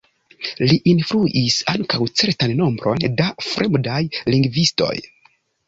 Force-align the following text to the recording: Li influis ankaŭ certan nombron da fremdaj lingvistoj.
Li 0.69 0.77
influis 0.91 1.57
ankaŭ 1.73 2.01
certan 2.23 2.55
nombron 2.63 3.07
da 3.21 3.29
fremdaj 3.53 4.01
lingvistoj. 4.35 4.93